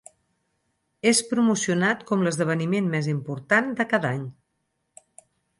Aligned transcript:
És 1.11 1.19
promocionat 1.33 2.01
com 2.11 2.25
l'esdeveniment 2.29 2.89
més 2.97 3.13
important 3.15 3.73
de 3.81 3.89
cada 3.95 4.15
any. 4.19 4.29